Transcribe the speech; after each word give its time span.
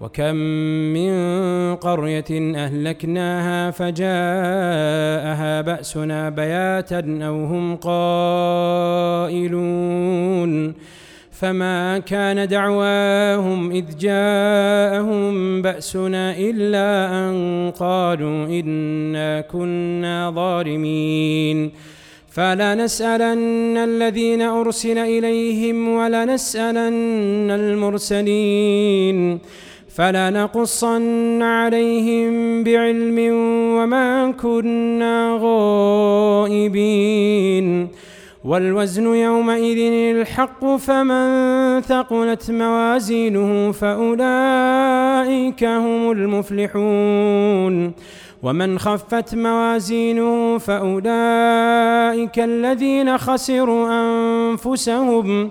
وكم 0.00 0.34
من 0.96 1.12
قرية 1.76 2.56
أهلكناها 2.56 3.70
فجاءها 3.70 5.60
بأسنا 5.60 6.30
بياتا 6.30 7.18
أو 7.22 7.44
هم 7.44 7.76
قائلون 9.26 9.50
فما 11.30 11.98
كان 11.98 12.48
دعواهم 12.48 13.70
إذ 13.70 13.84
جاءهم 13.98 15.62
بأسنا 15.62 16.38
إلا 16.38 17.12
أن 17.12 17.72
قالوا 17.78 18.46
إنا 18.46 19.40
كنا 19.40 20.30
ظالمين 20.30 21.70
فلنسألن 22.30 23.76
الذين 23.76 24.42
أرسل 24.42 24.98
إليهم 24.98 25.88
ولنسألن 25.88 27.50
المرسلين 27.50 29.38
فلنقصن 30.00 31.42
عليهم 31.42 32.64
بعلم 32.64 33.18
وما 33.76 34.30
كنا 34.30 35.38
غائبين. 36.46 37.88
والوزن 38.44 39.14
يومئذ 39.14 39.92
الحق 40.16 40.76
فمن 40.76 41.80
ثقلت 41.80 42.50
موازينه 42.50 43.72
فأولئك 43.72 45.64
هم 45.64 46.10
المفلحون. 46.10 47.92
ومن 48.42 48.78
خفت 48.78 49.34
موازينه 49.34 50.58
فأولئك 50.58 52.38
الذين 52.38 53.18
خسروا 53.18 53.90
أنفسهم. 53.90 55.50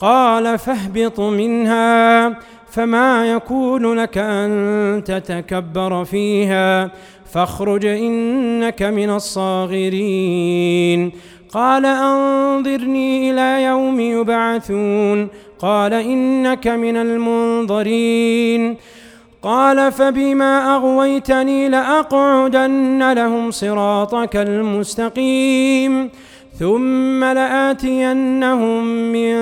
قال 0.00 0.58
فاهبط 0.58 1.20
منها 1.20 2.28
فما 2.70 3.32
يكون 3.32 3.94
لك 3.94 4.18
أن 4.18 5.02
تتكبر 5.06 6.04
فيها 6.04 6.90
فاخرج 7.32 7.86
إنك 7.86 8.82
من 8.82 9.10
الصاغرين 9.10 11.12
قال 11.52 11.86
أنظرني 11.86 13.30
إلى 13.30 13.64
يوم 13.64 14.00
يبعثون 14.00 15.28
قال 15.58 15.92
إنك 15.92 16.68
من 16.68 16.96
المنظرين 16.96 18.76
قال 19.42 19.92
فبما 19.92 20.76
أغويتني 20.76 21.68
لأقعدن 21.68 23.12
لهم 23.12 23.50
صراطك 23.50 24.36
المستقيم 24.36 26.10
ثم 26.58 27.24
لآتينهم 27.24 28.84
من 29.12 29.34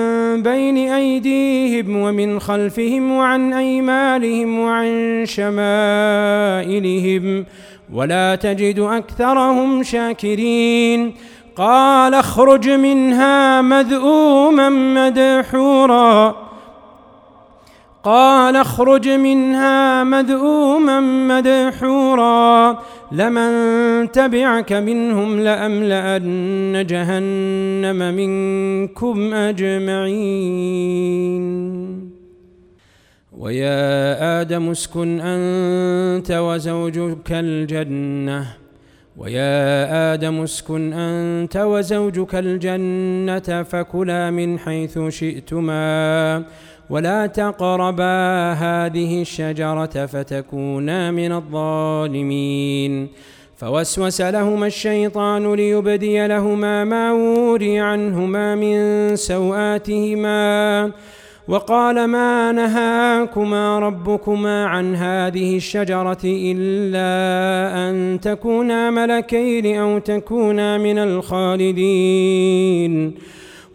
بين 0.43 0.77
أيديهم 0.77 1.97
ومن 1.97 2.39
خلفهم 2.39 3.11
وعن 3.11 3.53
أيمانهم 3.53 4.59
وعن 4.59 5.23
شمائلهم 5.25 6.65
ولا 7.93 8.35
تجد 8.35 8.79
أكثرهم 8.79 9.83
شاكرين. 9.83 11.13
قال 11.55 12.13
اخرج 12.13 12.69
منها 12.69 13.61
مذءوما 13.61 14.69
مدحورا. 14.69 16.46
قال 18.03 18.55
اخرج 18.55 19.09
منها 19.09 20.03
مذءوما 20.03 20.99
مدحورا 20.99 22.79
لمن 23.11 23.51
تبعك 24.11 24.73
منهم 24.73 25.39
لأملأن 25.39 26.85
جهنم 26.85 28.15
منكم 28.15 29.33
أجمعين. 29.33 30.67
ويا 33.37 34.41
آدم 34.41 34.69
اسكن 34.69 35.19
أنت 35.21 36.31
وزوجك 36.31 37.31
الجنة. 37.31 38.45
ويا 39.17 40.13
آدم 40.13 40.41
اسكن 40.41 40.93
أنت 40.93 41.57
وزوجك 41.57 42.35
الجنة 42.35 43.63
فكلا 43.63 44.31
من 44.31 44.59
حيث 44.59 44.99
شئتما. 44.99 46.43
ولا 46.89 47.27
تقربا 47.27 48.53
هذه 48.53 49.21
الشجرة 49.21 50.05
فتكونا 50.05 51.11
من 51.11 51.31
الظالمين. 51.31 53.07
فوسوس 53.57 54.21
لهما 54.21 54.67
الشيطان 54.67 55.53
ليبدي 55.53 56.27
لهما 56.27 56.83
ما 56.83 57.11
وري 57.11 57.79
عنهما 57.79 58.55
من 58.55 59.15
سوآتهما. 59.15 60.91
وقال 61.47 62.05
ما 62.05 62.51
نهاكما 62.51 63.79
ربكما 63.79 64.65
عن 64.65 64.95
هذه 64.95 65.57
الشجرة 65.57 66.17
إلا 66.23 67.09
أن 67.89 68.19
تكونا 68.21 68.91
ملكين 68.91 69.77
أو 69.77 69.99
تكونا 69.99 70.77
من 70.77 70.97
الخالدين. 70.97 72.07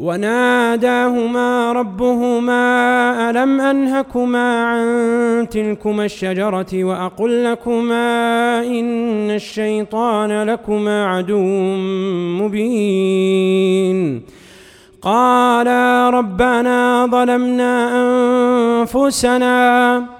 وناداهما 0.00 1.72
ربهما 1.72 2.60
ألم 3.30 3.60
أنهكما 3.60 4.64
عن 4.64 5.48
تلكما 5.50 6.04
الشجرة 6.04 6.84
وأقل 6.84 7.44
لكما 7.44 8.06
إن 8.66 9.30
الشيطان 9.30 10.42
لكما 10.42 11.06
عدو 11.06 11.42
مبين 12.40 14.22
قالا 15.02 16.10
ربنا 16.10 17.06
ظلمنا 17.06 17.90
أنفسنا 18.82 20.19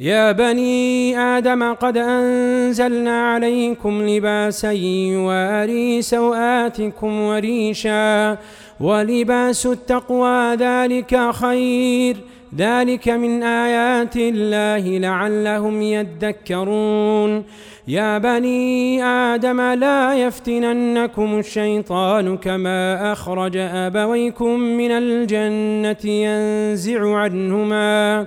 يا 0.00 0.32
بني 0.32 1.18
آدم 1.18 1.72
قد 1.72 1.96
أنزلنا 1.96 3.32
عليكم 3.32 4.02
لباسا 4.02 4.72
يواري 4.72 6.02
سوآتكم 6.02 7.20
وريشا 7.20 8.38
ولباس 8.80 9.66
التقوى 9.66 10.54
ذلك 10.54 11.30
خير. 11.30 12.16
ذلك 12.56 13.08
من 13.08 13.42
آيات 13.42 14.16
الله 14.16 14.98
لعلهم 14.98 15.82
يذكرون. 15.82 17.44
يا 17.88 18.18
بني 18.18 19.04
آدم 19.04 19.60
لا 19.60 20.14
يفتننكم 20.14 21.38
الشيطان 21.38 22.36
كما 22.36 23.12
أخرج 23.12 23.56
أبويكم 23.56 24.60
من 24.60 24.90
الجنة 24.90 26.12
ينزع 26.12 27.16
عنهما. 27.16 28.26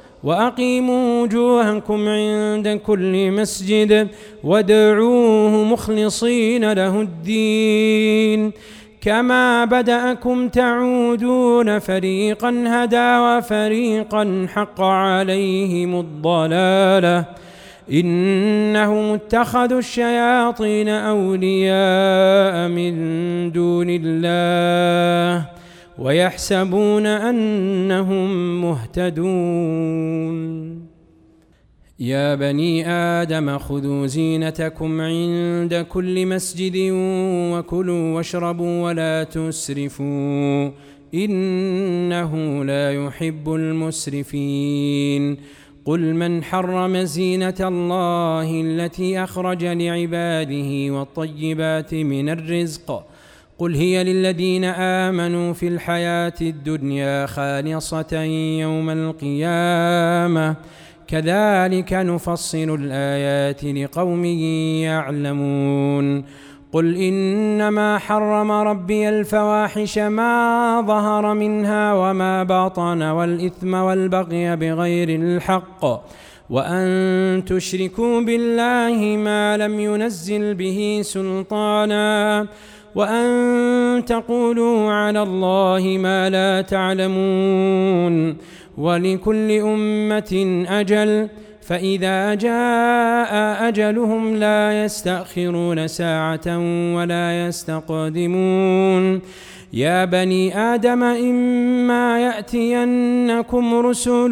وأقيموا 0.23 1.23
وجوهكم 1.23 2.07
عند 2.07 2.79
كل 2.85 3.31
مسجد 3.31 4.07
وادعوه 4.43 5.63
مخلصين 5.63 6.71
له 6.73 7.01
الدين. 7.01 8.51
كما 9.01 9.65
بدأكم 9.65 10.47
تعودون 10.47 11.79
فريقا 11.79 12.63
هدى 12.67 13.17
وفريقا 13.17 14.47
حق 14.53 14.81
عليهم 14.81 15.99
الضلالة. 15.99 17.25
إنهم 17.91 19.13
اتخذوا 19.13 19.79
الشياطين 19.79 20.89
أولياء 20.89 22.67
من 22.67 22.93
دون 23.51 23.87
الله. 23.89 25.45
ويحسبون 26.01 27.05
أنهم 27.05 28.61
مهتدون. 28.61 30.41
يا 31.99 32.35
بني 32.35 32.87
آدم 32.89 33.57
خذوا 33.57 34.07
زينتكم 34.07 35.01
عند 35.01 35.85
كل 35.89 36.25
مسجد 36.25 36.73
وكلوا 37.53 38.15
واشربوا 38.15 38.83
ولا 38.83 39.23
تسرفوا 39.23 40.71
إنه 41.13 42.63
لا 42.65 42.91
يحب 42.91 43.53
المسرفين. 43.53 45.37
قل 45.85 46.13
من 46.13 46.43
حرم 46.43 46.97
زينة 46.97 47.55
الله 47.59 48.61
التي 48.61 49.23
أخرج 49.23 49.65
لعباده 49.65 50.93
والطيبات 50.93 51.93
من 51.93 52.29
الرزق 52.29 53.05
قل 53.61 53.75
هي 53.75 54.03
للذين 54.03 54.65
آمنوا 54.65 55.53
في 55.53 55.67
الحياة 55.67 56.33
الدنيا 56.41 57.25
خالصة 57.25 58.21
يوم 58.61 58.89
القيامة 58.89 60.55
كذلك 61.07 61.93
نفصل 61.93 62.77
الآيات 62.79 63.63
لقوم 63.63 64.25
يعلمون 64.85 66.23
قل 66.71 66.95
إنما 66.95 67.97
حرم 67.97 68.51
ربي 68.51 69.09
الفواحش 69.09 69.97
ما 69.97 70.83
ظهر 70.87 71.33
منها 71.33 71.93
وما 71.93 72.43
بطن 72.43 73.01
والإثم 73.01 73.73
والبغي 73.73 74.55
بغير 74.55 75.09
الحق 75.09 75.85
وأن 76.49 77.43
تشركوا 77.45 78.21
بالله 78.21 79.17
ما 79.17 79.57
لم 79.57 79.79
ينزل 79.79 80.55
به 80.55 81.01
سلطانا 81.03 82.47
وأن 82.95 84.05
تقولوا 84.05 84.91
على 84.91 85.21
الله 85.21 85.97
ما 85.99 86.29
لا 86.29 86.61
تعلمون 86.61 88.37
ولكل 88.77 89.51
أمة 89.51 90.65
أجل 90.69 91.29
فإذا 91.61 92.33
جاء 92.33 93.67
أجلهم 93.67 94.35
لا 94.35 94.83
يستأخرون 94.85 95.87
ساعة 95.87 96.47
ولا 96.95 97.47
يستقدمون. 97.47 99.21
يا 99.73 100.05
بني 100.05 100.57
آدم 100.57 101.03
إما 101.03 102.19
يأتينكم 102.19 103.75
رسل 103.75 104.31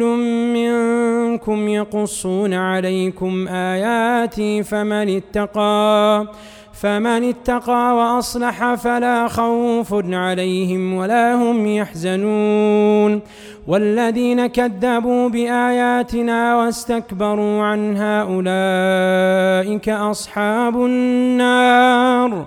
منكم 0.54 1.68
يقصون 1.68 2.54
عليكم 2.54 3.48
آياتي 3.48 4.62
فمن 4.62 5.16
اتقى 5.16 6.26
فمن 6.80 7.28
اتقى 7.28 7.96
وأصلح 7.96 8.74
فلا 8.74 9.28
خوف 9.28 9.94
عليهم 10.10 10.94
ولا 10.94 11.34
هم 11.34 11.66
يحزنون. 11.66 13.20
والذين 13.66 14.46
كذبوا 14.46 15.28
بآياتنا 15.28 16.56
واستكبروا 16.56 17.62
عنها 17.62 18.22
أولئك 18.22 19.88
أصحاب 19.88 20.76
النار. 20.76 22.46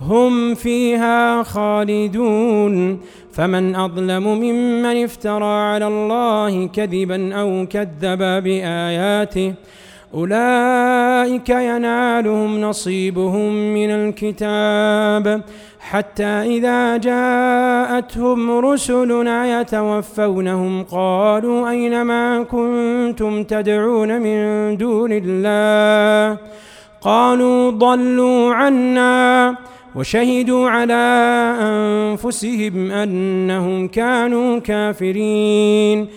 هم 0.00 0.54
فيها 0.54 1.42
خالدون. 1.42 3.00
فمن 3.32 3.76
أظلم 3.76 4.22
ممن 4.22 5.04
افترى 5.04 5.44
على 5.44 5.86
الله 5.86 6.66
كذبا 6.66 7.34
أو 7.34 7.66
كذب 7.70 8.18
بآياته 8.18 9.54
أولئك 10.14 11.48
ينالهم 11.48 12.60
نصيبهم 12.60 13.74
من 13.74 13.90
الكتاب 13.90 15.42
حتى 15.80 16.24
إذا 16.24 16.96
جاءتهم 16.96 18.50
رسلنا 18.50 19.60
يتوفونهم 19.60 20.82
قالوا 20.82 21.70
أين 21.70 22.02
ما 22.02 22.42
كنتم 22.42 23.44
تدعون 23.44 24.20
من 24.20 24.76
دون 24.76 25.12
الله؟ 25.12 26.38
قالوا 27.00 27.70
ضلوا 27.70 28.54
عنا 28.54 29.56
وشهدوا 29.94 30.70
على 30.70 31.04
أنفسهم 31.60 32.90
أنهم 32.90 33.88
كانوا 33.88 34.58
كافرين. 34.58 36.08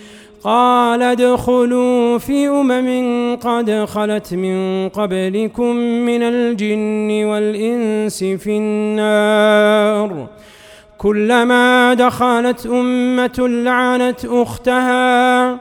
قال 0.44 1.02
ادخلوا 1.02 2.18
في 2.18 2.48
أمم 2.48 3.36
قد 3.36 3.86
خلت 3.86 4.34
من 4.34 4.90
قبلكم 4.90 5.76
من 5.76 6.24
الجن 6.24 7.26
والإنس 7.26 8.24
في 8.24 8.58
النار. 8.58 10.28
كلما 10.98 11.94
دخلت 11.94 12.66
أمة 12.66 13.48
لعنت 13.48 14.26
أختها 14.26 15.60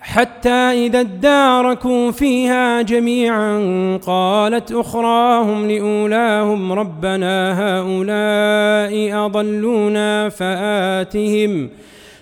حتى 0.00 0.86
إذا 0.86 1.00
اداركوا 1.00 2.10
فيها 2.10 2.82
جميعا 2.82 3.58
قالت 4.06 4.72
أخراهم 4.72 5.70
لأولاهم 5.70 6.72
ربنا 6.72 7.52
هؤلاء 7.60 9.26
أضلونا 9.26 10.28
فآتهم 10.28 11.68
ۖ. 11.68 11.89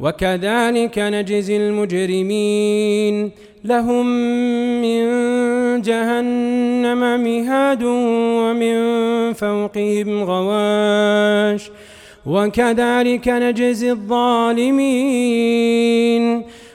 وكذلك 0.00 0.98
نجزي 0.98 1.56
المجرمين. 1.56 3.30
لهم 3.64 4.06
من 4.82 5.02
جهنم 5.82 7.24
مهاد 7.24 7.82
ومن 7.82 8.76
فوقهم 9.32 10.24
غواش. 10.24 11.70
وكذلك 12.26 13.28
نجزي 13.28 13.90
الظالمين. 13.90 15.70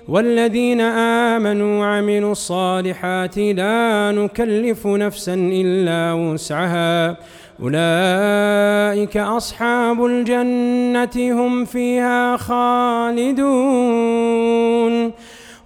والذين 0.07 0.81
آمنوا 0.81 1.79
وعملوا 1.79 2.31
الصالحات 2.31 3.37
لا 3.37 4.11
نكلف 4.11 4.87
نفسا 4.87 5.33
إلا 5.33 6.13
وسعها. 6.13 7.17
أولئك 7.63 9.17
أصحاب 9.17 10.05
الجنة 10.05 11.15
هم 11.15 11.65
فيها 11.65 12.37
خالدون. 12.37 13.45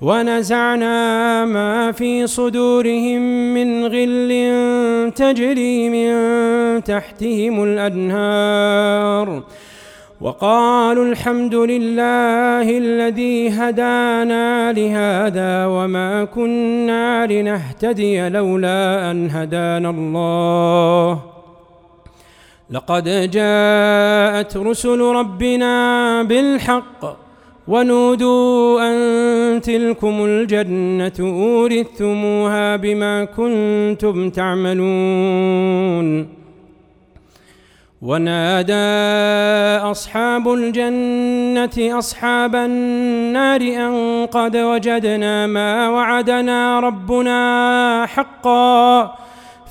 ونزعنا 0.01 1.46
ما 1.46 1.91
في 1.91 2.27
صدورهم 2.27 3.53
من 3.53 3.86
غل 3.86 5.12
تجري 5.15 5.89
من 5.89 6.13
تحتهم 6.84 7.63
الأنهار. 7.63 9.43
وقالوا 10.22 11.05
الحمد 11.05 11.55
لله 11.55 12.77
الذي 12.77 13.50
هدانا 13.50 14.74
لهذا 14.74 15.65
وما 15.65 16.24
كنا 16.24 17.25
لنهتدي 17.25 18.29
لولا 18.29 19.12
أن 19.12 19.29
هدانا 19.29 19.89
الله. 19.89 21.28
لقد 22.71 23.31
جاءت 23.31 24.57
رسل 24.57 25.01
ربنا 25.01 25.73
بالحق 26.23 27.17
ونودوا 27.67 28.81
أن 28.81 29.61
تلكم 29.61 30.25
الجنة 30.25 31.13
أورثتموها 31.19 32.75
بما 32.75 33.25
كنتم 33.25 34.29
تعملون. 34.29 36.07
ونادى 38.01 38.73
أصحاب 39.91 40.53
الجنة 40.53 41.97
أصحاب 41.99 42.55
النار 42.55 43.61
أن 43.61 44.25
قد 44.31 44.57
وجدنا 44.57 45.47
ما 45.47 45.89
وعدنا 45.89 46.79
ربنا 46.79 48.05
حقا 48.05 49.15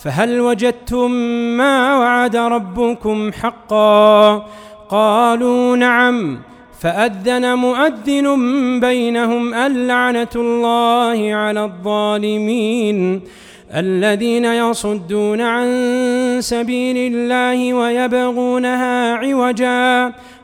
فهل 0.02 0.40
وجدتم 0.40 1.11
ما 1.57 1.99
وعد 1.99 2.37
ربكم 2.37 3.33
حقا؟ 3.33 4.37
قالوا 4.90 5.76
نعم 5.76 6.38
فأذن 6.81 7.55
مؤذن 7.55 8.26
بينهم 8.81 9.55
اللعنة 9.55 10.28
الله 10.37 11.35
على 11.35 11.64
الظالمين 11.64 13.21
الذين 13.75 14.45
يصدون 14.45 15.40
عن 15.40 15.69
سبيل 16.40 17.14
الله 17.14 17.75
ويبغونها 17.75 19.14
عوجا. 19.14 20.12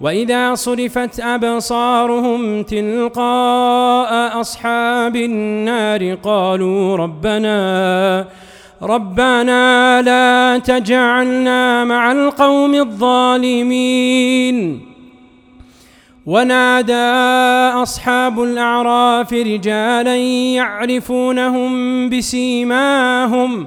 وإذا 0.00 0.54
صرفت 0.54 1.20
أبصارهم 1.20 2.62
تلقاء 2.62 4.40
أصحاب 4.40 5.16
النار 5.16 6.14
قالوا 6.14 6.96
ربنا 6.96 8.26
ربنا 8.82 10.02
لا 10.02 10.58
تجعلنا 10.58 11.84
مع 11.84 12.12
القوم 12.12 12.74
الظالمين. 12.74 14.58
ونادى 16.26 16.92
أصحاب 17.82 18.42
الأعراف 18.42 19.32
رجالا 19.32 20.16
يعرفونهم 20.60 21.70
بسيماهم 22.10 23.66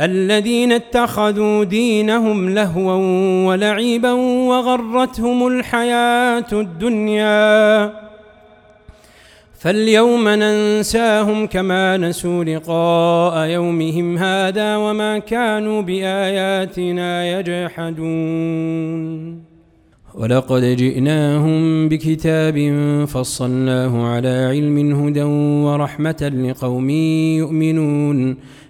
الذين 0.00 0.72
اتخذوا 0.72 1.64
دينهم 1.64 2.54
لهوا 2.54 2.94
ولعبا 3.46 4.12
وغرتهم 4.48 5.46
الحياة 5.46 6.46
الدنيا. 6.52 7.92
فاليوم 9.58 10.28
ننساهم 10.28 11.46
كما 11.46 11.96
نسوا 11.96 12.44
لقاء 12.44 13.48
يومهم 13.48 14.18
هذا 14.18 14.76
وما 14.76 15.18
كانوا 15.18 15.82
بآياتنا 15.82 17.38
يجحدون. 17.38 18.72
ولقد 20.14 20.62
جئناهم 20.62 21.88
بكتاب 21.88 22.56
فصلناه 23.06 24.06
على 24.06 24.46
علم 24.50 25.06
هدى 25.06 25.22
ورحمة 25.66 26.32
لقوم 26.48 26.90
يؤمنون. 27.40 28.36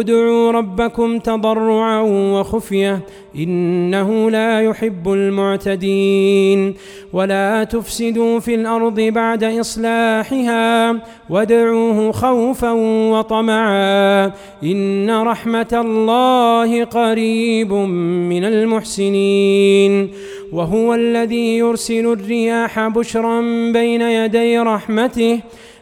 ادعوا 0.00 0.50
ربكم 0.50 1.18
تضرعا 1.18 2.00
وخفية 2.00 3.00
إنه 3.36 4.30
لا 4.30 4.60
يحب 4.60 5.12
المعتدين. 5.12 6.74
ولا 7.12 7.64
تفسدوا 7.64 8.40
في 8.40 8.54
الأرض 8.54 9.00
بعد 9.00 9.44
إصلاحها 9.44 11.00
وادعوه 11.30 12.12
خوفا 12.12 12.70
وطمعا. 13.12 14.32
إن 14.62 15.10
رحمة 15.10 15.72
الله 15.72 16.84
قريب 16.84 17.72
من 17.72 18.44
المحسنين. 18.44 20.10
وهو 20.52 20.94
الذي 20.94 21.58
يرسل 21.58 22.06
الرياح 22.06 22.88
بشرا 22.88 23.40
بين 23.72 24.00
يدي 24.00 24.58
رحمته 24.58 25.40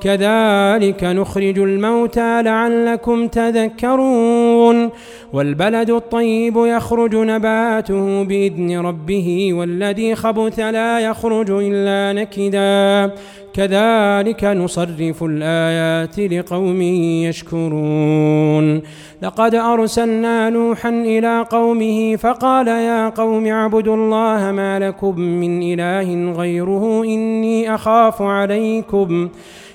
كذلك 0.00 1.04
نخرج 1.04 1.58
الموتى 1.58 2.42
لعلكم 2.42 3.28
تذكرون. 3.28 4.90
والبلد 5.32 5.90
الطيب 5.90 6.56
يخرج 6.56 7.16
نباته 7.16 8.24
بإذن 8.24 8.80
ربه 8.80 9.50
والذي 9.52 10.14
خبث 10.14 10.60
لا 10.60 11.00
يخرج 11.00 11.50
إلا 11.50 12.20
نكدا. 12.20 13.14
كذلك 13.54 14.44
نصرف 14.44 15.22
الآيات 15.22 16.18
لقوم 16.18 16.82
يشكرون. 17.22 18.82
لقد 19.22 19.54
أرسلنا 19.54 20.50
نوحا 20.50 20.88
إلى 20.88 21.46
قومه 21.50 22.16
فقال 22.16 22.68
يا 22.68 23.08
قوم 23.08 23.46
اعبدوا 23.46 23.96
الله 23.96 24.52
ما 24.52 24.78
لكم 24.78 25.20
من 25.20 25.62
إله 25.62 26.32
غيره 26.32 27.04
إني 27.04 27.74
أخاف 27.74 28.22
عليكم. 28.22 29.28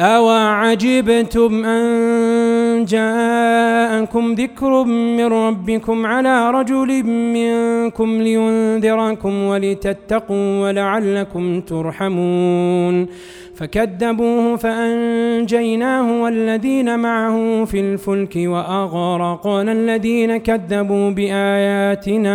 أوعجبتم 0.00 1.64
أن 1.64 2.84
جاءكم 2.84 4.34
ذكر 4.34 4.84
من 4.84 5.24
ربكم 5.24 6.06
على 6.06 6.50
رجل 6.50 7.02
منكم 7.06 8.22
لينذركم 8.22 9.42
ولتتقوا 9.42 10.60
ولعلكم 10.62 11.60
ترحمون 11.60 13.06
فكذبوه 13.54 14.56
فأنجيناه 14.56 16.22
والذين 16.22 16.98
معه 16.98 17.64
في 17.64 17.80
الفلك 17.80 18.36
وأغرقنا 18.36 19.72
الذين 19.72 20.36
كذبوا 20.36 21.10
بآياتنا 21.10 22.34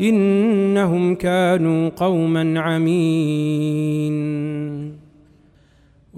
إنهم 0.00 1.14
كانوا 1.14 1.90
قوما 1.96 2.60
عمين 2.60 4.22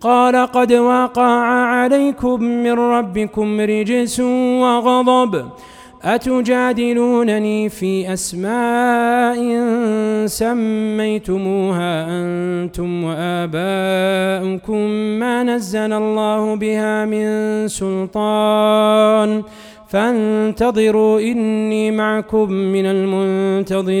قال 0.00 0.36
قد 0.36 0.72
وقع 0.72 1.42
عليكم 1.64 2.42
من 2.42 2.72
ربكم 2.72 3.60
رجس 3.60 4.20
وغضب 4.60 5.48
أتجادلونني 6.02 7.68
في 7.68 8.12
أسماء 8.12 9.36
سميتموها 10.26 12.06
أنتم 12.08 13.04
وآباؤكم 13.04 14.80
ما 15.20 15.42
نزل 15.42 15.92
الله 15.92 16.56
بها 16.56 17.04
من 17.04 17.68
سلطان 17.68 19.42
فانتظروا 19.88 21.20
إني 21.20 21.90
معكم 21.90 22.52
من 22.52 22.86
المنتظرين 22.86 24.00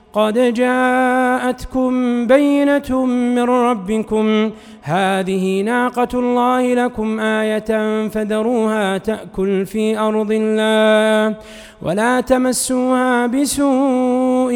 قد 0.13 0.53
جاءتكم 0.53 1.91
بينة 2.27 3.05
من 3.05 3.39
ربكم. 3.39 4.51
هذه 4.81 5.61
ناقة 5.61 6.07
الله 6.13 6.73
لكم 6.73 7.19
آية 7.19 8.07
فذروها 8.07 8.97
تأكل 8.97 9.65
في 9.65 9.97
أرض 9.97 10.31
الله 10.31 11.37
ولا 11.81 12.21
تمسوها 12.21 13.27
بسوء 13.27 14.53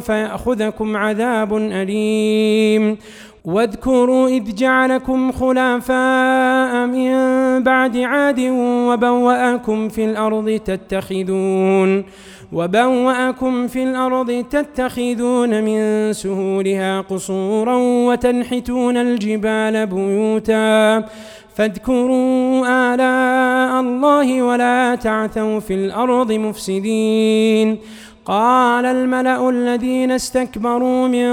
فيأخذكم 0.00 0.96
عذاب 0.96 1.56
أليم. 1.56 2.96
واذكروا 3.44 4.28
إذ 4.28 4.54
جعلكم 4.54 5.32
خلفاء 5.32 6.86
من 6.86 7.12
بعد 7.62 7.96
عاد 7.96 8.40
وبوأكم 8.88 9.88
في 9.88 10.04
الأرض 10.04 10.60
تتخذون 10.64 12.04
وبوأكم 12.52 13.66
في 13.66 13.82
الأرض 13.82 14.44
تتخذون 14.50 15.64
من 15.64 16.12
سهولها 16.12 17.00
قصورا 17.00 17.76
وتنحتون 17.76 18.96
الجبال 18.96 19.86
بيوتا 19.86 21.04
فاذكروا 21.54 22.66
آلاء 22.94 23.80
الله 23.80 24.42
ولا 24.42 24.94
تعثوا 24.94 25.60
في 25.60 25.74
الأرض 25.74 26.32
مفسدين. 26.32 27.78
قال 28.24 28.84
الملأ 28.84 29.50
الذين 29.50 30.10
استكبروا 30.10 31.08
من 31.08 31.28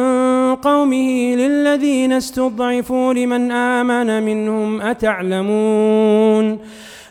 قومه 0.55 1.35
للذين 1.35 2.13
استضعفوا 2.13 3.13
لمن 3.13 3.51
آمن 3.51 4.23
منهم 4.23 4.81
أتعلمون؟ 4.81 6.59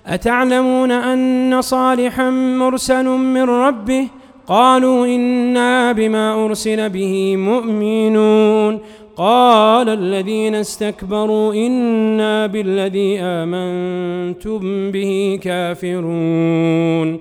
أتعلمون 0.06 0.90
أن 0.90 1.60
صالحا 1.60 2.30
مرسل 2.30 3.04
من 3.04 3.42
ربه؟ 3.42 4.08
قالوا 4.46 5.06
إنا 5.06 5.92
بما 5.92 6.44
أرسل 6.44 6.88
به 6.88 7.36
مؤمنون. 7.36 8.80
قال 9.16 9.88
الذين 9.88 10.54
استكبروا 10.54 11.54
إنا 11.54 12.46
بالذي 12.46 13.18
آمنتم 13.20 14.90
به 14.90 15.38
كافرون. 15.42 17.20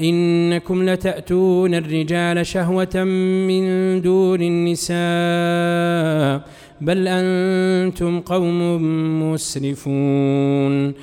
إنكم 0.00 0.90
لتأتون 0.90 1.74
الرجال 1.74 2.46
شهوة 2.46 3.04
من 3.48 4.00
دون 4.00 4.42
النساء 4.42 4.94
بل 6.80 7.08
أنتم 7.08 8.20
قوم 8.20 8.82
مسرفون. 9.32 10.94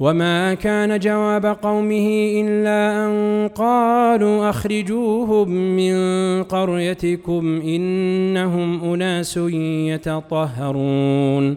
وما 0.00 0.54
كان 0.54 0.98
جواب 0.98 1.46
قومه 1.46 2.32
إلا 2.40 3.06
أن 3.06 3.48
قالوا 3.48 4.50
أخرجوهم 4.50 5.48
من 5.50 5.94
قريتكم 6.42 7.60
إنهم 7.60 8.92
أناس 8.92 9.36
يتطهرون. 9.92 11.56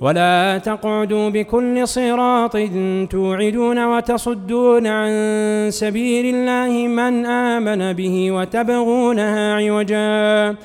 ولا 0.00 0.58
تقعدوا 0.58 1.28
بكل 1.28 1.88
صراط 1.88 2.56
توعدون 3.10 3.84
وتصدون 3.84 4.86
عن 4.86 5.10
سبيل 5.70 6.34
الله 6.34 6.88
من 6.88 7.26
آمن 7.26 7.92
به 7.92 8.30
وتبغونها 8.30 9.54
عوجا. 9.54 10.56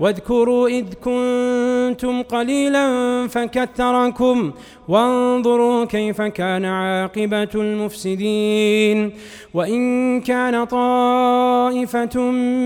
واذكروا 0.00 0.68
إذ 0.68 0.84
كنتم 1.04 2.22
قليلا 2.22 2.86
فكثركم 3.28 4.50
وانظروا 4.88 5.84
كيف 5.84 6.22
كان 6.22 6.64
عاقبة 6.64 7.48
المفسدين. 7.54 9.12
وإن 9.54 10.20
كان 10.20 10.64
طائفة 10.64 12.20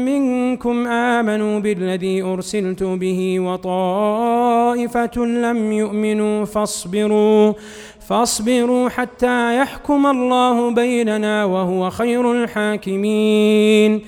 منكم 0.05 0.87
آمنوا 0.87 1.61
بالذي 1.61 2.23
أرسلت 2.23 2.83
به 2.83 3.41
وطائفة 3.41 5.17
لم 5.17 5.73
يؤمنوا 5.73 6.45
فاصبروا 6.45 7.53
فاصبروا 8.09 8.89
حتى 8.89 9.59
يحكم 9.59 10.07
الله 10.07 10.71
بيننا 10.71 11.45
وهو 11.45 11.91
خير 11.91 12.33
الحاكمين. 12.33 14.01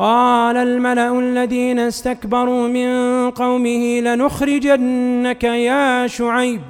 قال 0.00 0.56
الملأ 0.56 1.18
الذين 1.18 1.78
استكبروا 1.78 2.68
من 2.68 3.30
قومه 3.30 4.00
لنخرجنك 4.00 5.44
يا 5.44 6.06
شعيب 6.06 6.60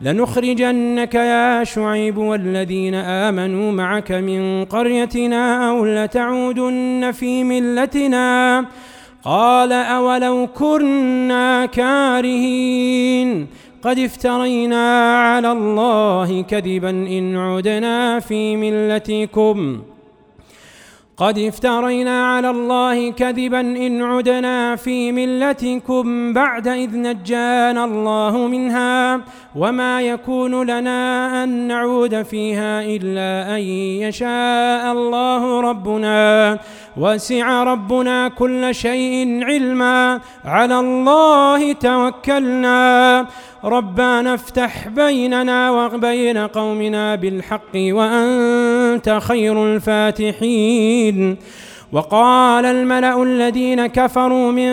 لنخرجنك 0.00 1.14
يا 1.14 1.64
شعيب 1.64 2.18
والذين 2.18 2.94
آمنوا 2.94 3.72
معك 3.72 4.12
من 4.12 4.64
قريتنا 4.64 5.70
أو 5.70 5.84
لتعودن 5.84 7.10
في 7.12 7.44
ملتنا. 7.44 8.64
قال 9.24 9.72
أولو 9.72 10.46
كنا 10.46 11.66
كارهين 11.66 13.46
قد 13.82 13.98
افترينا 13.98 15.18
على 15.22 15.52
الله 15.52 16.42
كذبا 16.42 16.90
إن 16.90 17.36
عدنا 17.36 18.20
في 18.20 18.56
ملتكم. 18.56 19.78
قد 21.18 21.38
افترينا 21.38 22.26
على 22.26 22.50
الله 22.50 23.10
كذبا 23.10 23.60
إن 23.60 24.02
عدنا 24.02 24.76
في 24.76 25.12
ملتكم 25.12 26.32
بعد 26.32 26.68
إذ 26.68 26.96
نجانا 26.96 27.84
الله 27.84 28.46
منها 28.46 29.20
وما 29.58 30.02
يكون 30.02 30.62
لنا 30.62 31.44
أن 31.44 31.48
نعود 31.48 32.22
فيها 32.22 32.82
إلا 32.82 33.56
أن 33.56 33.62
يشاء 34.06 34.92
الله 34.92 35.60
ربنا 35.60 36.58
وسع 36.96 37.62
ربنا 37.62 38.28
كل 38.28 38.74
شيء 38.74 39.44
علما 39.44 40.20
على 40.44 40.78
الله 40.80 41.72
توكلنا 41.72 43.26
ربنا 43.64 44.34
افتح 44.34 44.88
بيننا 44.88 45.70
وبين 45.70 46.38
قومنا 46.38 47.14
بالحق 47.14 47.74
وأنت 47.76 49.18
خير 49.22 49.66
الفاتحين 49.66 51.36
وقال 51.92 52.64
الملا 52.64 53.22
الذين 53.22 53.86
كفروا 53.86 54.52
من 54.52 54.72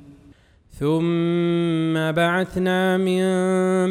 ثم 0.81 2.11
بعثنا 2.11 2.97
من 2.97 3.23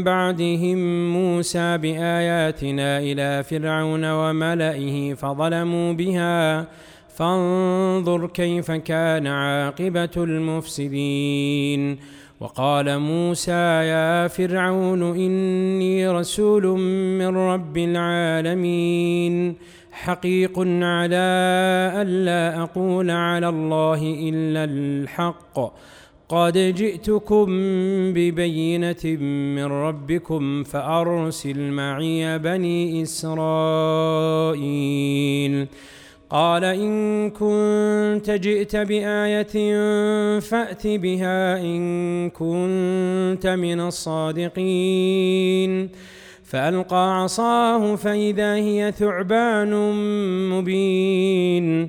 بعدهم 0.05 0.79
موسى 1.12 1.79
بآياتنا 1.79 2.98
إلى 2.98 3.42
فرعون 3.42 4.05
وملئه 4.05 5.14
فظلموا 5.14 5.92
بها. 5.92 6.66
فانظر 7.09 8.26
كيف 8.26 8.70
كان 8.70 9.26
عاقبة 9.26 10.11
المفسدين. 10.16 11.98
وقال 12.40 12.98
موسى 12.98 13.87
يا 13.87 14.29
فرعون 14.29 15.03
إني 15.03 16.09
رسول 16.09 16.66
من 17.18 17.37
رب 17.37 17.79
العالمين. 17.79 19.55
حقيق 19.92 20.59
على 20.83 21.31
الا 22.03 22.62
أقول 22.62 23.11
على 23.11 23.48
الله 23.48 24.03
إلا 24.03 24.64
الحق. 24.64 25.61
قد 26.30 26.58
جئتكم 26.58 27.46
ببينه 28.12 29.04
من 29.54 29.64
ربكم 29.64 30.62
فارسل 30.62 31.70
معي 31.70 32.38
بني 32.38 33.02
اسرائيل 33.02 34.46
قال 36.30 36.64
ان 36.64 37.30
كنت 37.30 38.30
جئت 38.30 38.76
بايه 38.76 39.80
فات 40.40 40.86
بها 40.86 41.60
ان 41.60 42.30
كنت 42.30 43.46
من 43.46 43.80
الصادقين 43.80 45.30
فالقى 46.44 47.22
عصاه 47.22 47.96
فاذا 47.96 48.54
هي 48.54 48.92
ثعبان 48.98 49.74
مبين 50.50 51.88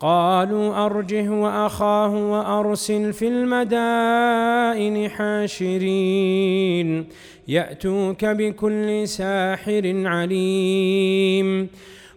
قالوا 0.00 0.86
أرجه 0.86 1.30
وأخاه 1.30 2.30
وأرسل 2.30 3.12
في 3.12 3.28
المدائن 3.28 5.08
حاشرين 5.10 7.06
يأتوك 7.48 8.24
بكل 8.24 9.08
ساحر 9.08 10.02
عليم 10.06 11.68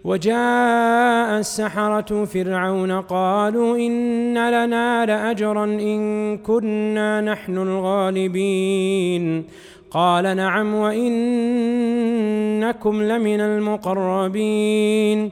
وجاء 0.04 1.40
السحرة 1.40 2.26
فرعون 2.26 2.92
قالوا 2.92 3.78
إن 3.78 4.34
لنا 4.34 5.06
لأجرا 5.06 5.66
إن 5.66 6.38
كنا 6.38 7.22
نحن 7.22 7.58
الغالبين 7.58 9.44
قال 9.92 10.36
نعم 10.36 10.76
وإنكم 10.76 11.04
لمن 13.04 13.42
المقربين 13.42 15.32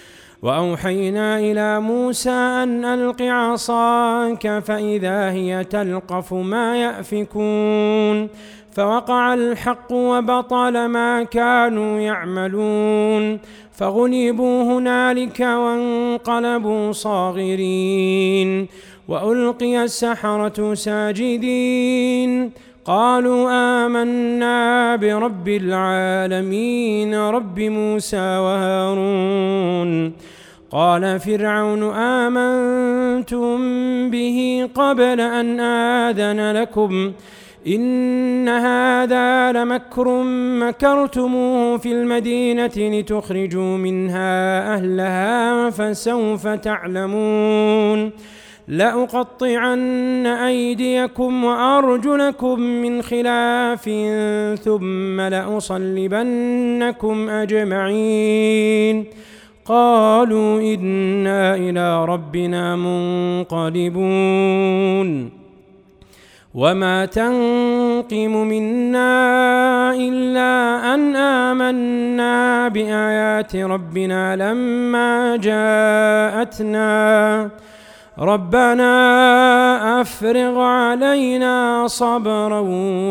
وأوحينا 0.41 1.39
إلى 1.39 1.79
موسى 1.79 2.29
أن 2.29 2.85
ألق 2.85 3.21
عصاك 3.21 4.59
فإذا 4.59 5.31
هي 5.31 5.63
تلقف 5.63 6.33
ما 6.33 6.77
يأفكون 6.77 8.29
فوقع 8.71 9.33
الحق 9.33 9.91
وبطل 9.91 10.85
ما 10.85 11.23
كانوا 11.23 11.99
يعملون 11.99 13.39
فغلبوا 13.71 14.63
هنالك 14.63 15.39
وانقلبوا 15.39 16.91
صاغرين 16.91 18.67
وألقي 19.07 19.83
السحرة 19.83 20.73
ساجدين 20.73 22.51
قالوا 22.85 23.51
آمنا 23.85 24.95
برب 24.95 25.47
العالمين 25.47 27.15
رب 27.15 27.59
موسى 27.59 28.17
وهارون 28.17 30.13
قال 30.71 31.19
فرعون 31.19 31.83
آمنتم 31.93 33.57
به 34.09 34.69
قبل 34.75 35.21
أن 35.21 35.59
آذن 35.59 36.51
لكم 36.51 37.11
إن 37.67 38.49
هذا 38.49 39.51
لمكر 39.51 40.23
مكرتموه 40.59 41.77
في 41.77 41.91
المدينة 41.91 42.71
لتخرجوا 42.77 43.77
منها 43.77 44.73
أهلها 44.75 45.69
فسوف 45.69 46.47
تعلمون 46.47 48.11
لأقطعن 48.67 50.25
أيديكم 50.25 51.43
وأرجلكم 51.43 52.59
من 52.59 53.01
خلاف 53.01 53.89
ثم 54.63 55.21
لأصلبنكم 55.21 56.49
أجمعين 57.29 59.05
قالوا 59.65 60.61
إنا 60.61 61.55
إلى 61.55 62.05
ربنا 62.05 62.75
منقلبون. 62.75 64.11
وما 66.53 67.05
تنقم 67.05 68.47
منا 68.47 69.11
إلا 69.95 70.51
أن 70.93 71.15
آمنا 71.15 72.67
بآيات 72.67 73.55
ربنا 73.55 74.35
لما 74.35 75.37
جاءتنا. 75.37 77.49
ربنا 78.19 78.91
أفرغ 80.01 80.59
علينا 80.59 81.87
صبرا 81.87 82.59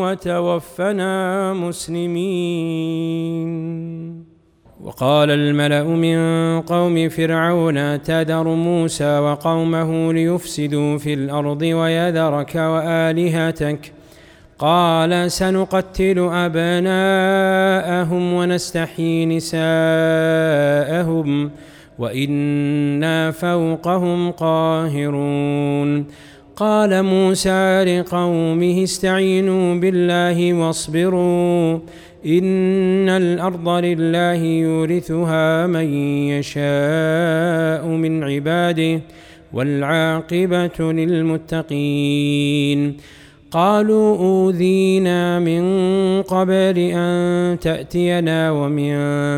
وتوفنا 0.01 1.53
مسلمين. 1.53 3.51
وقال 4.83 5.31
الملأ 5.31 5.83
من 5.83 6.17
قوم 6.61 7.09
فرعون 7.09 8.01
تذر 8.01 8.43
موسى 8.43 9.19
وقومه 9.19 10.13
ليفسدوا 10.13 10.97
في 10.97 11.13
الأرض 11.13 11.61
ويذرك 11.61 12.55
وآلهتك؟ 12.55 13.93
قال 14.59 15.31
سنقتل 15.31 16.29
أبناءهم 16.33 18.33
ونستحيي 18.33 19.25
نساءهم 19.25 19.61
وإنا 21.99 23.31
فوقهم 23.31 24.31
قاهرون. 24.31 26.05
قال 26.55 27.03
موسى 27.03 27.83
لقومه 27.83 28.83
استعينوا 28.83 29.75
بالله 29.75 30.53
واصبروا. 30.53 31.79
إن 32.25 33.09
الأرض 33.09 33.69
لله 33.69 34.43
يورثها 34.43 35.67
من 35.67 35.93
يشاء 36.33 37.87
من 37.87 38.23
عباده 38.23 39.01
والعاقبة 39.53 40.93
للمتقين. 40.93 42.97
قالوا 43.51 44.17
أوذينا 44.17 45.39
من 45.39 45.63
قبل 46.21 46.77
أن 46.77 47.59
تأتينا 47.59 48.51
ومن 48.51 48.93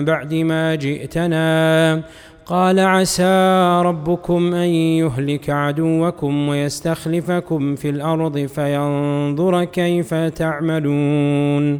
بعد 0.06 0.34
ما 0.34 0.76
جئتنا. 0.76 2.02
قال 2.46 2.80
عسى 2.80 3.82
ربكم 3.86 4.54
أن 4.54 4.69
يهلك 4.69 5.50
عدوكم 5.50 6.48
ويستخلفكم 6.48 7.76
في 7.76 7.89
الأرض 7.89 8.38
فينظر 8.38 9.63
كيف 9.63 10.13
تعملون. 10.13 11.80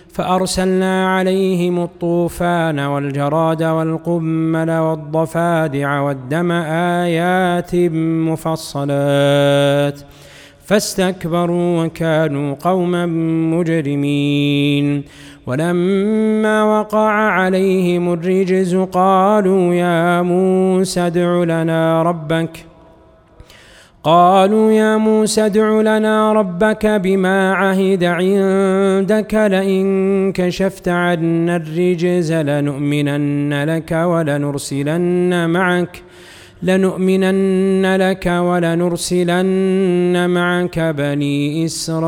فأرسلنا 0.13 1.15
عليهم 1.15 1.83
الطوفان 1.83 2.79
والجراد 2.79 3.63
والقمل 3.63 4.71
والضفادع 4.71 5.99
والدم 5.99 6.51
آيات 7.01 7.75
مفصلات 8.29 10.01
فاستكبروا 10.65 11.85
وكانوا 11.85 12.55
قوما 12.61 13.05
مجرمين 13.55 15.03
ولما 15.47 16.63
وقع 16.63 17.09
عليهم 17.09 18.13
الرجز 18.13 18.75
قالوا 18.75 19.73
يا 19.73 20.21
موسى 20.21 20.99
ادع 21.07 21.43
لنا 21.43 22.03
ربك 22.03 22.65
قالوا 24.03 24.71
يا 24.71 24.97
موسى 24.97 25.45
ادع 25.45 25.81
لنا 25.81 26.33
ربك 26.33 26.85
بما 26.85 27.53
عهد 27.53 28.03
عندك 28.03 29.33
لئن 29.33 30.31
كشفت 30.31 30.87
عنا 30.87 31.55
الرجز 31.55 32.33
لنؤمنن 32.33 33.63
لك 33.63 33.91
ولنرسلن 33.91 35.49
معك 35.49 36.01
لنؤمنن 36.63 37.95
لك 37.95 38.25
ولنرسلن 38.25 40.29
معك 40.29 40.79
بني 40.79 41.65
إسرائيل. 41.65 42.07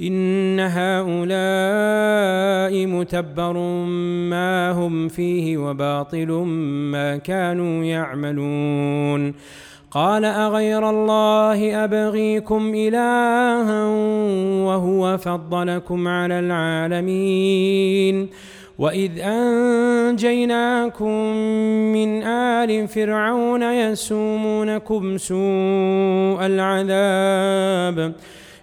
إن 0.00 0.60
هؤلاء 0.60 1.26
متبر 2.86 3.58
ما 4.30 4.70
هم 4.70 5.08
فيه 5.08 5.56
وباطل 5.58 6.30
ما 6.92 7.16
كانوا 7.16 7.84
يعملون. 7.84 9.34
قال 9.90 10.24
أغير 10.24 10.90
الله 10.90 11.84
أبغيكم 11.84 12.72
إلها 12.74 13.84
وهو 14.64 15.18
فضلكم 15.18 16.08
على 16.08 16.38
العالمين. 16.38 18.28
وإذ 18.78 19.10
أنجيناكم 19.20 21.08
من 21.92 22.22
آل 22.22 22.88
فرعون 22.88 23.62
يسومونكم 23.62 25.18
سوء 25.18 26.46
العذاب. 26.46 28.14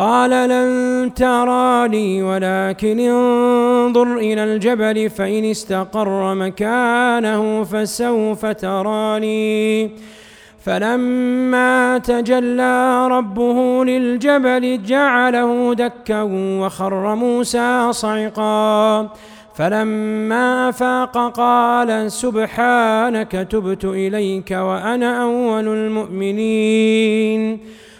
قال 0.00 0.30
لن 0.30 1.14
تراني 1.14 2.22
ولكن 2.22 3.00
انظر 3.00 4.16
إلى 4.16 4.44
الجبل 4.44 5.10
فإن 5.10 5.44
استقر 5.44 6.34
مكانه 6.34 7.64
فسوف 7.64 8.46
تراني. 8.46 9.90
فلما 10.64 11.98
تجلى 11.98 13.08
ربه 13.08 13.84
للجبل 13.84 14.82
جعله 14.82 15.74
دكا 15.74 16.22
وخر 16.32 17.14
موسى 17.14 17.92
صعقا. 17.92 19.08
فلما 19.54 20.68
افاق 20.68 21.32
قال 21.36 22.12
سبحانك 22.12 23.32
تبت 23.50 23.84
إليك 23.84 24.50
وأنا 24.50 25.22
أول 25.22 25.68
المؤمنين. 25.68 27.60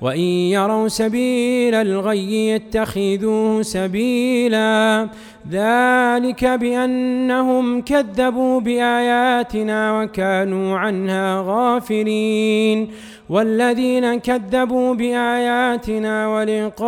وإن 0.00 0.20
يروا 0.20 0.88
سبيل 0.88 1.74
الغي 1.74 2.48
يتخذوه 2.48 3.62
سبيلا. 3.62 5.08
ذلك 5.50 6.44
بأنهم 6.44 7.80
كذبوا 7.80 8.60
بآياتنا 8.60 10.02
وكانوا 10.02 10.78
عنها 10.78 11.44
غافلين. 11.46 12.88
والذين 13.28 14.18
كذبوا 14.18 14.94
بآياتنا 14.94 16.28
ولقاء 16.28 16.86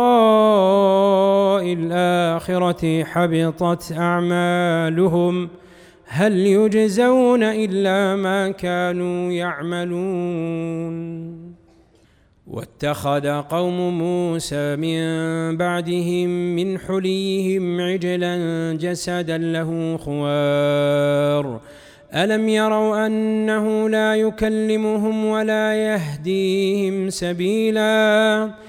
الآخرة 1.73 3.03
حبطت 3.03 3.93
أعمالهم. 3.97 5.49
هل 6.05 6.37
يجزون 6.37 7.43
إلا 7.43 8.15
ما 8.15 8.51
كانوا 8.51 9.31
يعملون؟ 9.31 10.89
واتخذ 12.49 13.41
قوم 13.41 13.97
موسى 13.97 14.75
من 14.75 15.57
بعدهم 15.57 16.29
من 16.55 16.79
حليهم 16.79 17.81
عجلا 17.81 18.37
جسدا 18.81 19.37
له 19.37 19.97
خوار. 19.97 21.59
ألم 22.15 22.49
يروا 22.49 23.05
أنه 23.05 23.89
لا 23.89 24.15
يكلمهم 24.15 25.25
ولا 25.25 25.75
يهديهم 25.75 27.09
سبيلا؟ 27.09 28.68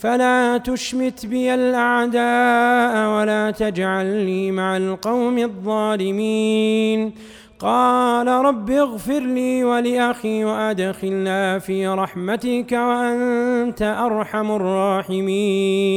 فلا 0.00 0.58
تشمت 0.58 1.26
بي 1.26 1.54
الأعداء 1.54 3.18
ولا 3.18 3.50
تجعلني 3.50 4.50
مع 4.50 4.76
القوم 4.76 5.38
الظالمين. 5.38 7.12
قال 7.58 8.28
رب 8.28 8.70
اغفر 8.70 9.20
لي 9.20 9.64
ولأخي 9.64 10.44
وأدخلنا 10.44 11.58
في 11.58 11.88
رحمتك 11.88 12.72
وأنت 12.72 13.82
أرحم 13.82 14.50
الراحمين. 14.50 15.96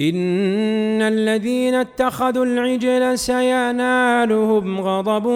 إن 0.00 1.02
الذين 1.02 1.74
اتخذوا 1.74 2.44
العجل 2.44 3.18
سينالهم 3.18 4.80
غضب 4.80 5.26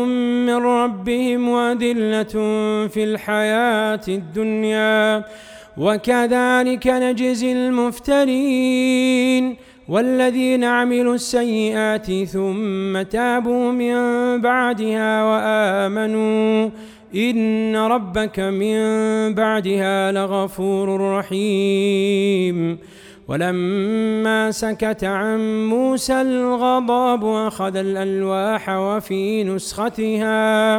من 0.47 0.55
ربهم 0.55 1.49
وذلة 1.49 2.33
في 2.89 3.05
الحياة 3.05 4.01
الدنيا. 4.09 5.25
وكذلك 5.79 6.87
نجزي 6.87 7.53
المفترين 7.53 9.57
والذين 9.89 10.65
عملوا 10.65 11.15
السيئات 11.15 12.25
ثم 12.25 13.03
تابوا 13.03 13.73
من 13.73 13.95
بعدها 14.41 15.25
وآمنوا. 15.25 16.71
إن 17.15 17.77
ربك 17.77 18.41
من 18.41 18.79
بعدها 19.35 20.13
لغفور 20.13 21.19
رحيم. 21.19 22.79
ولما 23.29 24.51
سكت 24.51 25.05
عن 25.05 25.69
موسى 25.69 26.23
الغضب 26.23 27.25
أخذ 27.25 27.77
الألواح 27.77 28.69
وفي 28.69 29.45
نسختها 29.45 30.79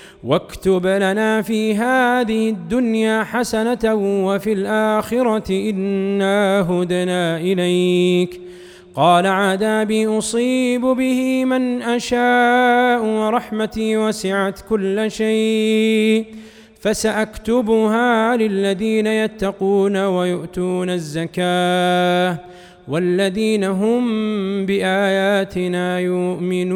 واكتب 0.23 0.87
لنا 0.87 1.41
في 1.41 1.75
هذه 1.75 2.49
الدنيا 2.49 3.23
حسنة 3.23 3.95
وفي 4.25 4.53
الآخرة 4.53 5.69
إنا 5.69 6.61
هدنا 6.61 7.37
إليك. 7.37 8.41
قال 8.95 9.27
عذابي 9.27 10.07
أصيب 10.07 10.81
به 10.81 11.45
من 11.45 11.81
أشاء 11.81 13.05
ورحمتي 13.05 13.97
وسعت 13.97 14.59
كل 14.69 15.11
شيء. 15.11 16.25
فسأكتبها 16.79 18.37
للذين 18.37 19.07
يتقون 19.07 19.97
ويؤتون 19.97 20.89
الزكاة 20.89 22.37
والذين 22.87 23.63
هم 23.63 24.05
بآياتنا 24.65 25.99
يؤمنون. 25.99 26.71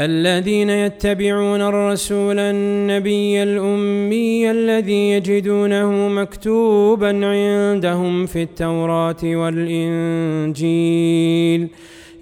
الذين 0.00 0.70
يتبعون 0.70 1.62
الرسول 1.62 2.38
النبي 2.38 3.42
الأمي 3.42 4.50
الذي 4.50 5.10
يجدونه 5.10 6.08
مكتوبا 6.08 7.08
عندهم 7.26 8.26
في 8.26 8.42
التوراة 8.42 9.16
والإنجيل 9.24 10.80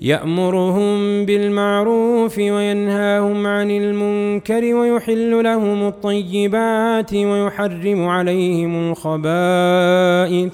يأمرهم 0.03 1.25
بالمعروف 1.25 2.39
وينهاهم 2.39 3.47
عن 3.47 3.71
المنكر 3.71 4.75
ويحل 4.75 5.45
لهم 5.45 5.89
الطيبات 5.89 7.15
ويحرم 7.15 8.07
عليهم 8.07 8.91
الخبائث 8.91 10.53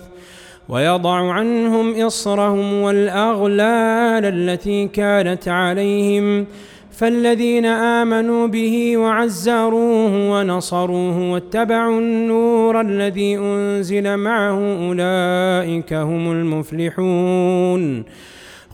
ويضع 0.69 1.33
عنهم 1.33 2.01
إصرهم 2.01 2.73
والأغلال 2.73 4.25
التي 4.25 4.89
كانت 4.89 5.49
عليهم 5.49 6.47
فالذين 6.95 7.67
آمنوا 7.67 8.47
به 8.47 8.97
وعزروه 8.97 10.31
ونصروه 10.31 11.33
واتبعوا 11.33 11.99
النور 11.99 12.81
الذي 12.81 13.39
أنزل 13.39 14.17
معه 14.17 14.59
أولئك 14.89 15.93
هم 15.93 16.33
المفلحون. 16.33 18.05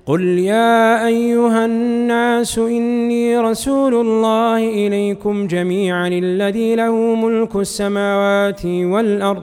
قل 0.07 0.21
يا 0.39 1.07
أيها 1.07 1.65
الناس 1.65 2.59
إني 2.59 3.39
رسول 3.39 3.95
الله 3.95 4.59
إليكم 4.59 5.47
جميعا 5.47 6.09
الذي 6.09 6.75
له 6.75 7.15
ملك 7.15 7.57
السماوات 7.57 8.67
والأرض. 8.67 9.43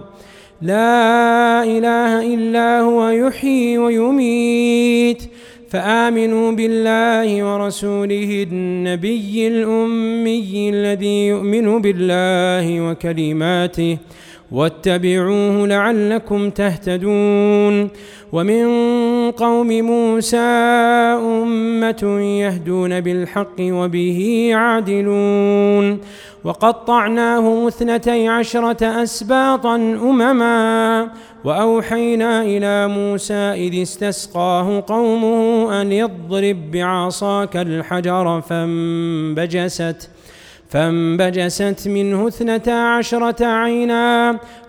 لا 0.62 1.64
إله 1.64 2.34
إلا 2.34 2.80
هو 2.82 3.10
يحيي 3.10 3.78
ويميت. 3.78 5.24
فآمنوا 5.70 6.52
بالله 6.52 7.44
ورسوله 7.44 8.48
النبي 8.52 9.48
الأمي 9.48 10.70
الذي 10.70 11.28
يؤمن 11.28 11.82
بالله 11.82 12.82
وكلماته 12.82 13.98
واتبعوه 14.52 15.68
لعلكم 15.68 16.50
تهتدون. 16.50 17.90
ومن 18.32 18.64
قوم 19.32 19.68
موسى 19.68 20.38
أمة 20.38 22.20
يهدون 22.22 23.02
بالحق 23.02 23.60
وبه 23.60 24.48
يعدلون. 24.52 26.00
وقطعناهم 26.44 27.68
اثنتي 27.68 28.28
عشرة 28.28 29.04
أسباطا 29.04 29.76
أمما. 29.76 31.12
وأوحينا 31.46 32.42
إلى 32.42 32.88
موسى 32.88 33.34
إذ 33.34 33.82
استسقاه 33.82 34.84
قومه 34.88 35.82
أن 35.82 35.92
يضرب 35.92 36.72
بعصاك 36.72 37.58
الحجر 37.58 38.42
فانبجست 38.42 40.10
فانبجست 40.70 41.88
منه 41.88 42.28
اثنتا 42.28 42.72
عشرة 42.72 43.46
عينا. 43.46 44.40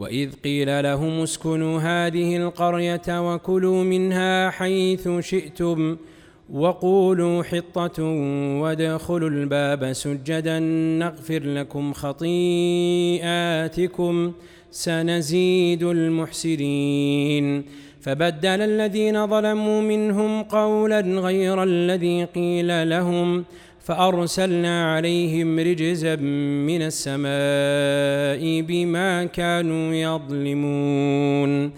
وإذ 0.00 0.30
قيل 0.44 0.82
لهم 0.82 1.22
اسكنوا 1.22 1.80
هذه 1.80 2.36
القرية 2.36 3.34
وكلوا 3.34 3.84
منها 3.84 4.50
حيث 4.50 5.08
شئتم 5.20 5.96
وقولوا 6.52 7.42
حطة 7.42 8.02
وادخلوا 8.62 9.30
الباب 9.30 9.92
سجدا 9.92 10.58
نغفر 10.98 11.42
لكم 11.44 11.92
خطيئاتكم 11.92 12.32
سنزيد 14.70 15.82
المحسنين. 15.82 17.64
فبدل 18.00 18.60
الذين 18.60 19.26
ظلموا 19.26 19.80
منهم 19.80 20.42
قولا 20.42 21.00
غير 21.00 21.62
الذي 21.62 22.24
قيل 22.24 22.90
لهم 22.90 23.44
فأرسلنا 23.90 24.94
عليهم 24.94 25.58
رجزا 25.58 26.16
من 26.66 26.82
السماء 26.82 28.60
بما 28.60 29.24
كانوا 29.24 29.94
يظلمون. 29.94 31.72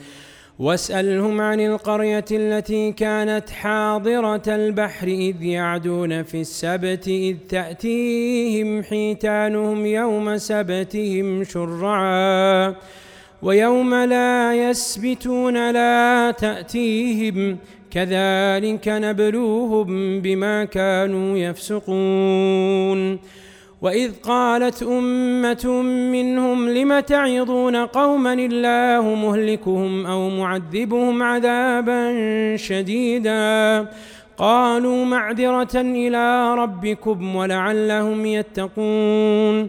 واسألهم 0.59 1.41
عن 1.41 1.61
القرية 1.61 2.25
التي 2.33 2.93
كانت 2.93 3.51
حاضرة 3.51 4.43
البحر 4.49 5.07
إذ 5.07 5.43
يعدون 5.43 6.23
في 6.23 6.41
السبت 6.41 7.09
إذ 7.09 7.37
تأتيهم 7.49 8.83
حيتانهم 8.83 9.87
يوم 9.87 10.37
سبتهم 10.37 11.45
شرعا. 11.45 12.75
ويوم 13.43 13.95
لا 13.95 14.55
يسبتون 14.71 15.71
لا 15.71 16.31
تأتيهم 16.31 17.59
كذلك 17.93 18.89
نبلوهم 18.89 20.21
بما 20.21 20.65
كانوا 20.65 21.39
يفسقون. 21.39 23.19
وإذ 23.83 24.13
قالت 24.23 24.83
أمة 24.83 25.83
منهم 26.13 26.69
لم 26.69 27.01
تعظون 27.01 27.77
قوما 27.77 28.33
الله 28.33 29.15
مهلكهم 29.15 30.07
أو 30.07 30.31
معذبهم 30.31 31.23
عذابا 31.23 32.13
شديدا؟ 32.57 33.87
قالوا 34.37 35.05
معذرة 35.05 35.81
إلى 35.81 36.55
ربكم 36.55 37.37
ولعلهم 37.37 38.27
يتقون. 38.27 39.69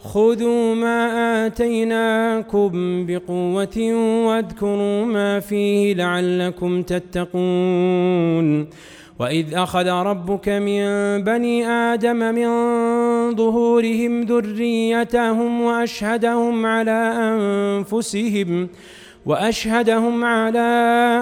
خذوا 0.00 0.74
ما 0.74 1.46
آتيناكم 1.46 2.70
بقوة 3.06 3.94
واذكروا 4.26 5.04
ما 5.04 5.40
فيه 5.40 5.94
لعلكم 5.94 6.82
تتقون. 6.82 8.66
وإذ 9.18 9.54
أخذ 9.54 9.88
ربك 9.88 10.48
من 10.48 10.82
بني 11.24 11.68
آدم 11.68 12.16
من 12.16 12.48
ظهورهم 13.36 14.22
ذريتهم 14.22 15.60
وأشهدهم 15.60 16.66
على 16.66 17.14
أنفسهم 17.18 18.68
وأشهدهم 19.26 20.24
على 20.24 20.68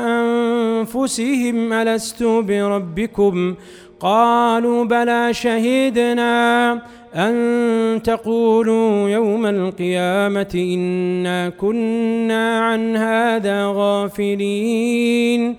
أنفسهم 0.07 1.72
ألست 1.72 2.22
بربكم؟ 2.22 3.55
قالوا 4.01 4.85
بلى 4.85 5.35
شهدنا. 5.35 6.83
أن 7.15 8.03
تقولوا 8.05 9.09
يوم 9.09 9.47
القيامة 9.47 10.53
إنا 10.55 11.49
كنا 11.49 12.61
عن 12.61 12.97
هذا 12.97 13.67
غافلين 13.67 15.57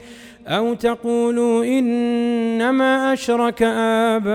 أو 0.48 0.74
تقولوا 0.74 1.66
إنما 1.66 3.14
أشرك 3.14 3.64
آباؤنا 4.14 4.26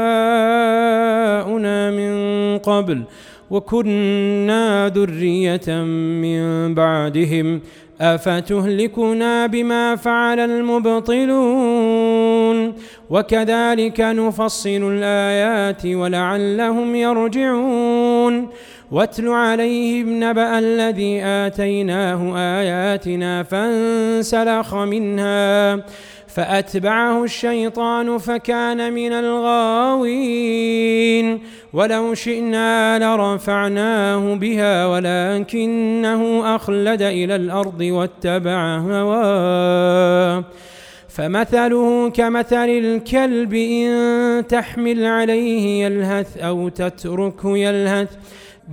من 1.91 2.59
قبل 2.59 3.03
وكنا 3.51 4.89
ذرية 4.89 5.83
من 6.23 6.75
بعدهم 6.75 7.61
أفتهلكنا 8.01 9.47
بما 9.47 9.97
فعل 9.97 10.41
المبطلون 10.41 12.12
وكذلك 13.13 14.01
نفصل 14.01 14.81
الآيات 14.83 15.87
ولعلهم 15.87 16.95
يرجعون. 16.95 18.49
واتل 18.91 19.29
عليهم 19.29 20.25
نبأ 20.25 20.59
الذي 20.59 21.25
آتيناه 21.25 22.37
آياتنا 22.37 23.43
فانسلخ 23.43 24.75
منها 24.75 25.77
فأتبعه 26.27 27.25
الشيطان 27.25 28.19
فكان 28.19 28.93
من 28.93 29.13
الغاوين. 29.13 30.47
ولو 31.73 32.15
شئنا 32.15 32.99
لرفعناه 32.99 34.35
بها 34.35 34.87
ولكنه 34.87 36.55
أخلد 36.57 37.03
إلى 37.03 37.37
الأرض 37.37 37.81
واتبع 37.81 38.79
هواه. 38.79 40.45
فمثله 41.15 42.11
كمثل 42.11 42.69
الكلب 42.69 43.55
إن 43.55 44.47
تحمل 44.47 45.05
عليه 45.05 45.85
يلهث 45.85 46.39
أو 46.39 46.69
تتركه 46.69 47.59
يلهث. 47.59 48.09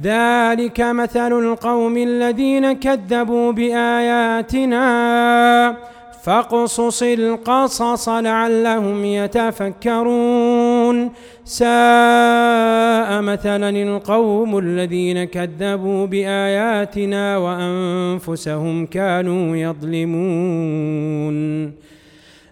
ذلك 0.04 0.82
مثل 0.82 1.40
القوم 1.40 1.98
الذين 1.98 2.74
كذبوا 2.74 3.52
بآياتنا. 3.52 4.80
فاقصص 6.24 7.04
القصص 7.04 8.10
لعلهم 8.10 9.06
يتفكرون. 9.06 11.12
ساء 11.46 13.22
مثلا 13.22 13.70
القوم 13.70 14.58
الذين 14.58 15.24
كذبوا 15.24 16.06
بآياتنا 16.06 17.38
وأنفسهم 17.38 18.86
كانوا 18.86 19.58
يظلمون. 19.58 21.36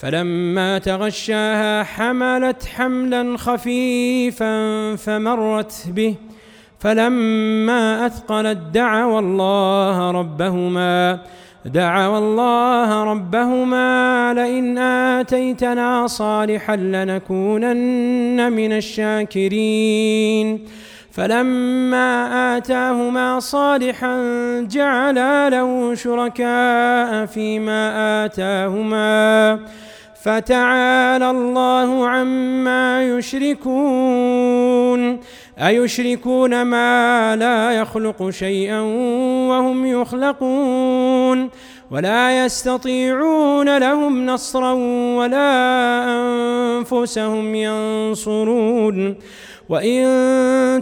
فلما 0.00 0.78
تغشاها 0.78 1.82
حملت 1.82 2.66
حملا 2.76 3.36
خفيفا 3.36 4.96
فمرت 4.96 5.84
به. 5.94 6.14
فلما 6.80 8.06
أثقلت 8.06 8.58
دعوا 8.74 9.18
الله 9.20 10.10
ربهما 10.10 11.18
دعوا 11.64 12.18
الله 12.18 13.04
ربهما 13.04 14.34
لئن 14.34 14.78
آتيتنا 14.78 16.06
صالحا 16.06 16.76
لنكونن 16.76 18.52
من 18.52 18.72
الشاكرين. 18.72 20.58
فلما 21.10 22.56
آتاهما 22.56 23.40
صالحا 23.40 24.16
جعلا 24.70 25.50
له 25.50 25.94
شركاء 25.94 27.26
فيما 27.26 28.24
آتاهما. 28.24 29.58
فتعالى 30.28 31.30
الله 31.30 32.08
عما 32.08 33.04
يشركون. 33.04 34.48
أيشركون 35.58 36.62
ما 36.62 37.36
لا 37.36 37.72
يخلق 37.72 38.30
شيئا 38.30 38.80
وهم 39.48 39.86
يخلقون. 39.86 41.50
ولا 41.90 42.44
يستطيعون 42.44 43.78
لهم 43.78 44.26
نصرا 44.26 44.72
ولا 45.18 46.04
أنفسهم 46.08 47.54
ينصرون. 47.54 49.14
وإن 49.68 50.04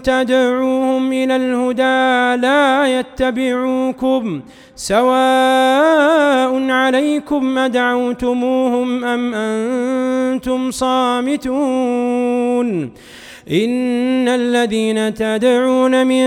تدعوهم 0.03 1.13
إلى 1.13 1.37
الهدى 1.37 2.43
لا 2.43 2.99
يتبعوكم 2.99 4.41
سواء 4.77 6.71
عليكم 6.71 7.59
أدعوتموهم 7.59 9.05
أم 9.05 9.35
أنتم 9.35 10.71
صامتون. 10.71 12.17
إن 13.51 14.29
الذين 14.29 15.15
تدعون 15.15 16.07
من 16.07 16.27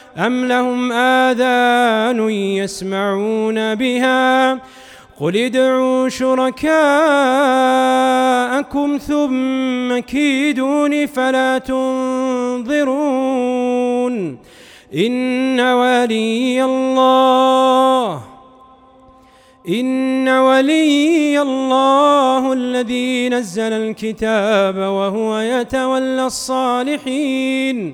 أم 0.17 0.45
لهم 0.45 0.91
آذان 0.91 2.29
يسمعون 2.29 3.75
بها؟ 3.75 4.53
قل 5.19 5.37
ادعوا 5.37 6.09
شركاءكم 6.09 6.67
ثم 8.97 9.99
كيدون 9.99 11.05
فلا 11.05 11.57
تنظرون. 11.57 12.91
إن 14.95 15.59
ولي 15.59 16.63
الله 16.63 18.21
إن 19.69 20.29
ولي 20.29 21.41
الله 21.41 22.53
الذي 22.53 23.29
نزل 23.29 23.73
الكتاب 23.73 24.77
وهو 24.77 25.39
يتولى 25.39 26.25
الصالحين. 26.25 27.93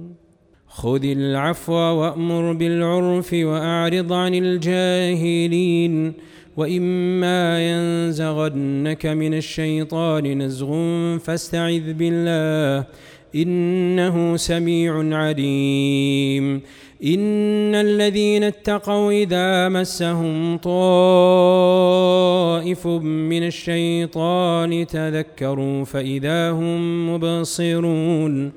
خذ 0.73 1.03
العفو 1.03 1.73
وأمر 1.73 2.53
بالعرف 2.53 3.33
وأعرض 3.33 4.13
عن 4.13 4.35
الجاهلين 4.35 6.13
وإما 6.57 7.71
ينزغنك 7.71 9.05
من 9.05 9.33
الشيطان 9.33 10.41
نزغ 10.41 10.71
فاستعذ 11.17 11.93
بالله 11.93 12.85
إنه 13.35 14.37
سميع 14.37 15.17
عليم 15.17 16.61
إن 17.03 17.75
الذين 17.75 18.43
اتقوا 18.43 19.11
إذا 19.11 19.69
مسهم 19.69 20.57
طائف 20.57 20.77
من 22.87 23.43
الشيطان 23.43 24.87
تذكروا 24.87 25.85
فإذا 25.85 26.51
هم 26.51 27.09
مبصرون 27.13 28.51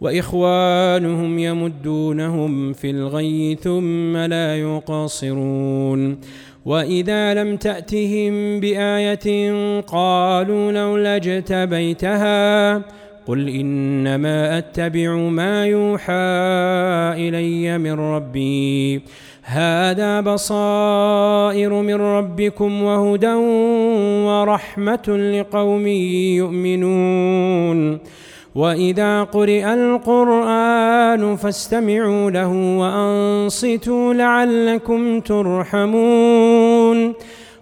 وإخوانهم 0.00 1.38
يمدونهم 1.38 2.72
في 2.72 2.90
الغي 2.90 3.58
ثم 3.62 4.16
لا 4.16 4.56
يقصرون 4.56 6.18
وإذا 6.64 7.34
لم 7.34 7.56
تأتهم 7.56 8.60
بآية 8.60 9.50
قالوا 9.80 10.72
لولا 10.72 11.16
اجتبيتها 11.16 12.74
قل 13.26 13.48
إنما 13.48 14.58
أتبع 14.58 15.14
ما 15.14 15.66
يوحى 15.66 16.12
إلي 17.16 17.78
من 17.78 17.92
ربي. 17.92 19.02
هذا 19.42 20.20
بصائر 20.20 21.74
من 21.74 21.94
ربكم 21.94 22.82
وهدى 22.82 23.34
ورحمة 24.24 25.08
لقوم 25.08 25.86
يؤمنون. 26.36 27.98
وإذا 28.58 29.22
قرئ 29.22 29.64
القرآن 29.74 31.36
فاستمعوا 31.36 32.30
له 32.30 32.52
وأنصتوا 32.78 34.14
لعلكم 34.14 35.20
ترحمون. 35.20 37.14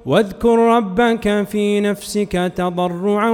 واذكر 0.07 0.59
ربك 0.59 1.47
في 1.51 1.81
نفسك 1.81 2.53
تضرعا 2.57 3.31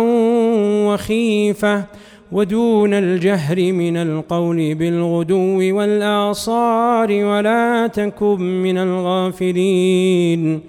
وخيفة 0.86 1.84
ودون 2.32 2.94
الجهر 2.94 3.72
من 3.72 3.96
القول 3.96 4.74
بالغدو 4.74 5.76
والاصار 5.76 7.10
ولا 7.10 7.86
تكن 7.86 8.62
من 8.62 8.78
الغافلين. 8.78 10.60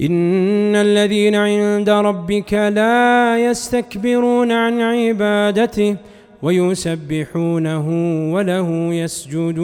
إن 0.00 0.76
الذين 0.76 1.34
عند 1.34 1.90
ربك 1.90 2.52
لا 2.54 3.38
يستكبرون 3.38 4.52
عن 4.52 4.80
عبادته 4.80 5.96
ويسبحونه 6.42 7.86
وله 8.34 8.94
يسجدون. 8.94 9.62